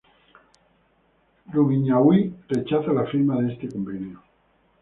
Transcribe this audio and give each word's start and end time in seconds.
Rumiñahui 1.51 2.33
rechaza 2.47 2.91
la 2.91 3.05
firma 3.05 3.39
de 3.39 3.53
este 3.53 3.69
convenio. 3.69 4.23